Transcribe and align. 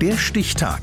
Der 0.00 0.16
Stichtag. 0.16 0.80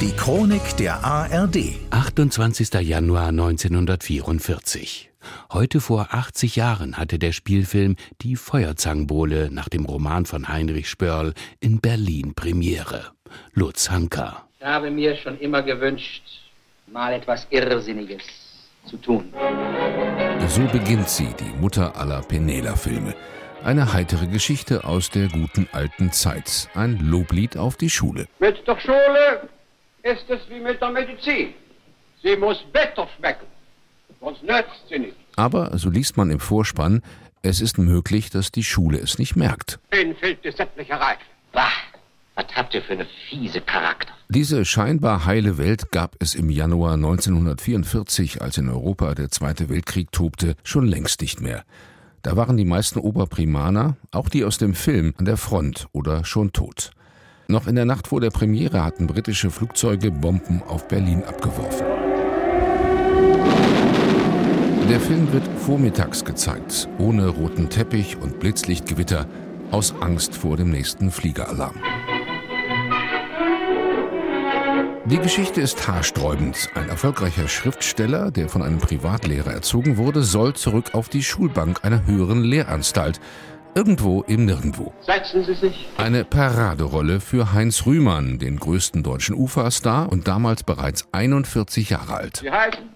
Die 0.00 0.12
Chronik 0.16 0.76
der 0.76 1.04
ARD. 1.04 1.56
28. 1.90 2.72
Januar 2.74 3.28
1944. 3.30 5.10
Heute 5.52 5.80
vor 5.80 6.08
80 6.12 6.54
Jahren 6.54 6.96
hatte 6.96 7.18
der 7.18 7.32
Spielfilm 7.32 7.96
Die 8.20 8.36
Feuerzangenbowle 8.36 9.50
nach 9.50 9.68
dem 9.68 9.84
Roman 9.84 10.24
von 10.24 10.46
Heinrich 10.46 10.88
Spörl 10.88 11.34
in 11.58 11.80
Berlin 11.80 12.34
Premiere. 12.34 13.06
Lutz 13.54 13.90
Hanka. 13.90 14.46
Ich 14.60 14.64
habe 14.64 14.92
mir 14.92 15.16
schon 15.16 15.40
immer 15.40 15.62
gewünscht, 15.62 16.22
mal 16.86 17.14
etwas 17.14 17.48
Irrsinniges 17.50 18.22
zu 18.86 18.96
tun. 18.96 19.32
So 20.46 20.62
beginnt 20.70 21.08
sie, 21.08 21.30
die 21.40 21.60
Mutter 21.60 21.96
aller 21.96 22.20
Penela-Filme. 22.20 23.12
Eine 23.64 23.92
heitere 23.92 24.26
Geschichte 24.26 24.82
aus 24.82 25.10
der 25.10 25.28
guten 25.28 25.68
alten 25.70 26.10
Zeit. 26.10 26.68
Ein 26.74 26.98
Loblied 26.98 27.56
auf 27.56 27.76
die 27.76 27.90
Schule. 27.90 28.26
Mit 28.40 28.66
der 28.66 28.76
Schule 28.80 29.48
ist 30.02 30.28
es 30.28 30.40
wie 30.50 30.58
mit 30.58 30.80
der 30.80 30.90
Medizin. 30.90 31.54
Sie 32.24 32.36
muss 32.36 32.58
bitter 32.72 33.08
schmecken, 33.16 33.46
sonst 34.20 34.42
nützt 34.42 34.88
sie 34.88 34.98
nicht. 34.98 35.16
Aber, 35.36 35.78
so 35.78 35.90
liest 35.90 36.16
man 36.16 36.30
im 36.30 36.40
Vorspann, 36.40 37.02
es 37.42 37.60
ist 37.60 37.78
möglich, 37.78 38.30
dass 38.30 38.50
die 38.50 38.64
Schule 38.64 38.98
es 38.98 39.20
nicht 39.20 39.36
merkt. 39.36 39.78
Ihnen 39.94 40.16
fehlt 40.16 40.42
gesetzlicher 40.42 40.96
Reife. 40.96 41.20
Bah, 41.52 41.70
was 42.34 42.46
habt 42.56 42.74
ihr 42.74 42.82
für 42.82 42.94
eine 42.94 43.06
fiese 43.28 43.60
Charakter? 43.60 44.12
Diese 44.28 44.64
scheinbar 44.64 45.24
heile 45.24 45.56
Welt 45.56 45.92
gab 45.92 46.16
es 46.18 46.34
im 46.34 46.50
Januar 46.50 46.94
1944, 46.94 48.42
als 48.42 48.58
in 48.58 48.68
Europa 48.68 49.14
der 49.14 49.28
Zweite 49.28 49.68
Weltkrieg 49.68 50.10
tobte, 50.10 50.56
schon 50.64 50.86
längst 50.86 51.20
nicht 51.20 51.40
mehr. 51.40 51.64
Da 52.22 52.36
waren 52.36 52.56
die 52.56 52.64
meisten 52.64 53.00
Oberprimaner, 53.00 53.96
auch 54.12 54.28
die 54.28 54.44
aus 54.44 54.56
dem 54.56 54.74
Film, 54.74 55.12
an 55.18 55.24
der 55.24 55.36
Front 55.36 55.88
oder 55.92 56.24
schon 56.24 56.52
tot. 56.52 56.92
Noch 57.48 57.66
in 57.66 57.74
der 57.74 57.84
Nacht 57.84 58.06
vor 58.06 58.20
der 58.20 58.30
Premiere 58.30 58.84
hatten 58.84 59.08
britische 59.08 59.50
Flugzeuge 59.50 60.12
Bomben 60.12 60.62
auf 60.62 60.86
Berlin 60.86 61.24
abgeworfen. 61.24 61.84
Der 64.88 65.00
Film 65.00 65.32
wird 65.32 65.46
vormittags 65.58 66.24
gezeigt, 66.24 66.88
ohne 66.98 67.26
roten 67.26 67.68
Teppich 67.68 68.16
und 68.16 68.38
Blitzlichtgewitter, 68.38 69.26
aus 69.72 69.92
Angst 70.00 70.36
vor 70.36 70.56
dem 70.56 70.70
nächsten 70.70 71.10
Fliegeralarm. 71.10 71.74
Die 75.06 75.18
Geschichte 75.18 75.60
ist 75.60 75.88
haarsträubend. 75.88 76.70
Ein 76.76 76.88
erfolgreicher 76.88 77.48
Schriftsteller, 77.48 78.30
der 78.30 78.48
von 78.48 78.62
einem 78.62 78.78
Privatlehrer 78.78 79.52
erzogen 79.52 79.96
wurde, 79.96 80.22
soll 80.22 80.54
zurück 80.54 80.94
auf 80.94 81.08
die 81.08 81.24
Schulbank 81.24 81.84
einer 81.84 82.06
höheren 82.06 82.44
Lehranstalt. 82.44 83.20
Irgendwo 83.74 84.22
im 84.22 84.44
Nirgendwo. 84.44 84.92
Setzen 85.00 85.44
Sie 85.44 85.54
sich. 85.54 85.88
Eine 85.96 86.24
Paraderolle 86.24 87.18
für 87.20 87.52
Heinz 87.52 87.84
Rühmann, 87.84 88.38
den 88.38 88.60
größten 88.60 89.02
deutschen 89.02 89.34
Ufa-Star 89.34 90.12
und 90.12 90.28
damals 90.28 90.62
bereits 90.62 91.08
41 91.10 91.90
Jahre 91.90 92.14
alt. 92.14 92.36
Sie 92.36 92.50
heißen? 92.50 92.88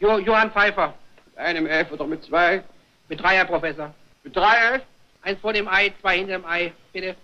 Jo 0.00 0.18
Johann 0.18 0.50
Pfeiffer. 0.50 0.94
Mit 1.26 1.38
einem 1.38 1.66
Elf 1.66 1.92
oder 1.92 2.06
mit 2.06 2.24
zwei? 2.24 2.62
Mit 3.08 3.20
Dreier, 3.20 3.44
Professor. 3.44 3.92
Mit 4.24 4.34
drei 4.34 4.54
Elf? 4.72 4.82
Eins 5.20 5.38
vor 5.40 5.52
dem 5.52 5.68
Ei, 5.68 5.92
zwei 6.00 6.18
hinter 6.18 6.38
dem 6.38 6.46
Ei. 6.46 6.72
Bitte. 6.92 7.16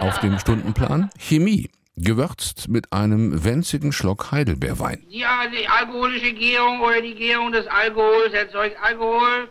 Auf 0.00 0.18
dem 0.20 0.38
Stundenplan 0.38 1.10
Chemie, 1.18 1.70
gewürzt 1.96 2.68
mit 2.68 2.92
einem 2.92 3.44
winzigen 3.44 3.92
Schluck 3.92 4.32
Heidelbeerwein. 4.32 5.02
Ja, 5.08 5.46
die 5.48 5.68
alkoholische 5.68 6.32
Gärung 6.32 6.80
oder 6.80 7.00
die 7.00 7.14
Gärung 7.14 7.52
des 7.52 7.66
Alkohols 7.66 8.32
erzeugt 8.32 8.76
Alkohol. 8.82 9.48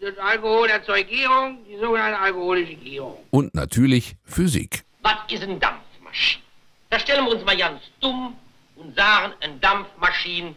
Das 0.00 0.16
Alkohol 0.18 0.68
erzeugt 0.68 1.10
Gärung, 1.10 1.58
die 1.68 1.76
sogenannte 1.78 2.18
alkoholische 2.18 2.74
Gärung. 2.74 3.18
Und 3.30 3.54
natürlich 3.54 4.16
Physik. 4.24 4.84
Was 5.02 5.16
ist 5.30 5.42
eine 5.42 5.58
Dampfmaschine? 5.58 6.42
Da 6.88 6.98
stellen 6.98 7.24
wir 7.24 7.32
uns 7.32 7.44
mal 7.44 7.56
ganz 7.56 7.80
dumm 8.00 8.34
und 8.76 8.96
sagen, 8.96 9.34
eine 9.40 9.58
Dampfmaschine, 9.58 10.54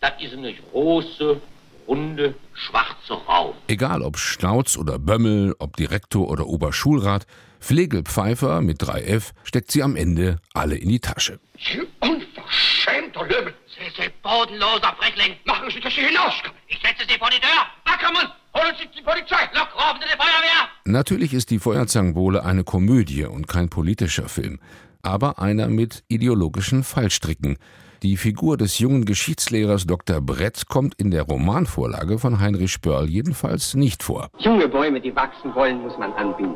das 0.00 0.12
ist 0.20 0.32
eine 0.32 0.54
große, 0.54 1.40
runde, 1.86 2.34
schwarze 2.54 3.12
Raum. 3.12 3.54
Egal 3.68 4.02
ob 4.02 4.18
Schnauz 4.18 4.76
oder 4.76 4.98
Bömmel, 4.98 5.54
ob 5.58 5.76
Direktor 5.76 6.28
oder 6.28 6.46
Oberschulrat, 6.46 7.26
Flegelpfeifer 7.66 8.60
mit 8.60 8.80
3F 8.80 9.32
steckt 9.42 9.72
sie 9.72 9.82
am 9.82 9.96
Ende 9.96 10.38
alle 10.54 10.76
in 10.76 10.88
die 10.88 11.00
Tasche. 11.00 11.40
Sie 11.58 11.80
unverschämter 11.98 13.24
Löbel. 13.24 13.54
Sie 13.66 14.00
sind 14.00 14.12
bodenloser 14.22 14.94
Freckling. 15.00 15.34
Machen 15.44 15.68
Sie, 15.74 15.80
dass 15.80 15.92
Sie 15.92 16.02
hinauskommen. 16.02 16.56
Ich 16.68 16.78
setze 16.78 17.02
Sie 17.08 17.18
vor 17.18 17.28
die 17.28 17.40
Tür. 17.40 17.50
Ackermann, 17.84 18.30
holen 18.54 18.72
Sie 18.78 18.86
die 18.96 19.02
Polizei. 19.02 19.50
Lock, 19.52 19.74
rufen 19.74 20.00
Sie 20.00 20.06
die 20.06 20.16
Feuerwehr. 20.16 20.68
Natürlich 20.84 21.34
ist 21.34 21.50
die 21.50 21.58
Feuerzangenbowle 21.58 22.44
eine 22.44 22.62
Komödie 22.62 23.24
und 23.24 23.48
kein 23.48 23.68
politischer 23.68 24.28
Film, 24.28 24.60
aber 25.02 25.40
einer 25.40 25.66
mit 25.66 26.04
ideologischen 26.06 26.84
Fallstricken. 26.84 27.58
Die 28.04 28.16
Figur 28.16 28.56
des 28.56 28.78
jungen 28.78 29.06
Geschichtslehrers 29.06 29.88
Dr. 29.88 30.20
Brett 30.20 30.68
kommt 30.68 30.94
in 30.98 31.10
der 31.10 31.24
Romanvorlage 31.24 32.20
von 32.20 32.38
Heinrich 32.38 32.70
Spörl 32.70 33.08
jedenfalls 33.08 33.74
nicht 33.74 34.04
vor. 34.04 34.28
Junge 34.38 34.68
Bäume, 34.68 35.00
die 35.00 35.16
wachsen 35.16 35.52
wollen, 35.52 35.82
muss 35.82 35.98
man 35.98 36.12
anbinden. 36.12 36.54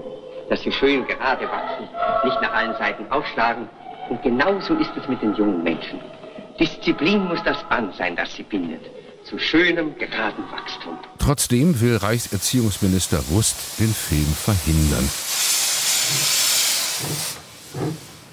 Dass 0.51 0.63
sie 0.63 0.73
schön 0.73 1.07
gerade 1.07 1.47
wachsen, 1.49 1.89
nicht 2.25 2.43
nach 2.43 2.53
allen 2.53 2.77
Seiten 2.77 3.11
aufschlagen. 3.11 3.69
Und 4.11 4.21
genauso 4.23 4.75
ist 4.75 4.91
es 5.01 5.09
mit 5.09 5.23
den 5.23 5.35
jungen 5.37 5.63
Menschen. 5.63 6.01
Disziplin 6.59 7.25
muss 7.29 7.39
das 7.45 7.63
Band 7.69 7.95
sein, 7.95 8.17
das 8.17 8.35
sie 8.35 8.43
bindet. 8.43 8.83
Zu 9.25 9.39
schönem, 9.39 9.97
geraden 9.97 10.45
Wachstum. 10.51 10.99
Trotzdem 11.19 11.81
will 11.81 11.97
Reichserziehungsminister 11.97 13.21
Rust 13.31 13.79
den 13.79 13.95
Film 13.95 14.27
verhindern. 14.27 15.09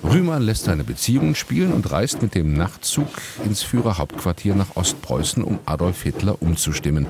Rühmann 0.03 0.41
lässt 0.41 0.65
seine 0.65 0.83
Beziehungen 0.83 1.35
spielen 1.35 1.71
und 1.71 1.91
reist 1.91 2.21
mit 2.21 2.33
dem 2.33 2.53
Nachtzug 2.53 3.07
ins 3.45 3.61
Führerhauptquartier 3.61 4.55
nach 4.55 4.75
Ostpreußen, 4.75 5.43
um 5.43 5.59
Adolf 5.65 6.01
Hitler 6.01 6.41
umzustimmen. 6.41 7.07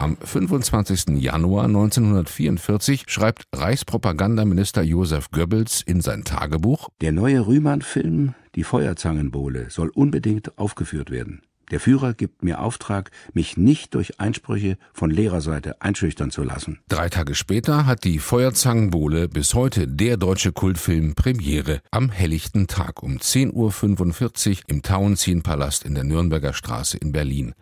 Am 0.00 0.16
25. 0.16 1.18
Januar 1.18 1.66
1944 1.66 3.04
schreibt 3.06 3.42
Reichspropagandaminister 3.54 4.80
Josef 4.80 5.30
Goebbels 5.30 5.82
in 5.82 6.00
sein 6.00 6.24
Tagebuch 6.24 6.88
Der 7.02 7.12
neue 7.12 7.46
Rühmann-Film 7.46 8.34
Die 8.54 8.64
Feuerzangenbowle 8.64 9.68
soll 9.68 9.90
unbedingt 9.90 10.56
aufgeführt 10.56 11.10
werden. 11.10 11.42
Der 11.70 11.80
Führer 11.80 12.14
gibt 12.14 12.42
mir 12.42 12.62
Auftrag, 12.62 13.10
mich 13.34 13.58
nicht 13.58 13.94
durch 13.94 14.18
Einsprüche 14.18 14.78
von 14.94 15.10
Lehrerseite 15.10 15.82
einschüchtern 15.82 16.30
zu 16.30 16.44
lassen. 16.44 16.78
Drei 16.88 17.10
Tage 17.10 17.34
später 17.34 17.84
hat 17.84 18.04
die 18.04 18.20
Feuerzangenbowle 18.20 19.28
bis 19.28 19.52
heute 19.52 19.86
der 19.86 20.16
deutsche 20.16 20.52
Kultfilm 20.52 21.14
Premiere 21.14 21.82
am 21.90 22.08
helllichten 22.08 22.68
Tag 22.68 23.02
um 23.02 23.18
10.45 23.18 24.48
Uhr 24.50 24.56
im 24.66 24.80
Tauentzienpalast 24.80 25.84
in 25.84 25.94
der 25.94 26.04
Nürnberger 26.04 26.54
Straße 26.54 26.96
in 26.96 27.12
Berlin. 27.12 27.52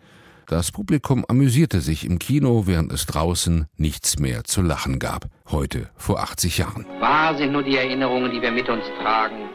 Das 0.49 0.71
Publikum 0.71 1.25
amüsierte 1.27 1.79
sich 1.79 2.03
im 2.05 2.17
Kino, 2.17 2.63
während 2.65 2.91
es 2.91 3.05
draußen 3.05 3.67
nichts 3.77 4.17
mehr 4.17 4.45
zu 4.45 4.63
lachen 4.63 4.97
gab. 4.97 5.27
Heute 5.51 5.91
vor 5.95 6.21
80 6.21 6.57
Jahren. 6.57 6.87
Wahr 6.99 7.37
sind 7.37 7.51
nur 7.51 7.61
die 7.61 7.77
Erinnerungen, 7.77 8.31
die 8.31 8.41
wir 8.41 8.49
mit 8.49 8.67
uns 8.67 8.83
tragen, 8.99 9.47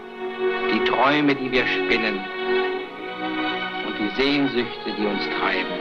die 0.73 0.89
Träume, 0.89 1.35
die 1.35 1.51
wir 1.51 1.67
spinnen 1.67 2.21
und 3.89 3.95
die 3.99 4.23
Sehnsüchte, 4.23 4.95
die 4.97 5.05
uns 5.05 5.23
treiben. 5.37 5.75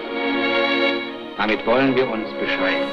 Damit 1.38 1.64
wollen 1.68 1.96
wir 1.96 2.10
uns 2.10 2.28
bescheiden. 2.40 2.90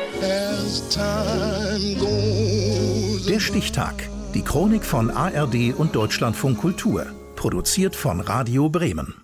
Der 3.27 3.41
Stichtag. 3.41 3.95
Die 4.35 4.43
Chronik 4.43 4.85
von 4.85 5.11
ARD 5.11 5.73
und 5.75 5.97
Deutschlandfunk 5.97 6.59
Kultur. 6.59 7.07
Produziert 7.35 7.97
von 7.97 8.21
Radio 8.21 8.69
Bremen. 8.69 9.15